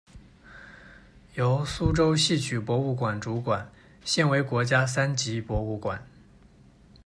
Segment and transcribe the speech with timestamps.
[1.35, 3.71] 由苏州戏曲博物馆主管，
[4.03, 6.07] 现为国家三级博物馆。